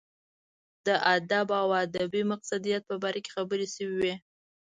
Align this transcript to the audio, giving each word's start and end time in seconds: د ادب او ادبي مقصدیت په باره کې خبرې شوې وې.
د 0.85 0.87
ادب 1.15 1.47
او 1.61 1.69
ادبي 1.83 2.21
مقصدیت 2.31 2.81
په 2.89 2.95
باره 3.01 3.19
کې 3.23 3.31
خبرې 3.35 3.67
شوې 3.75 3.95
وې. 4.01 4.15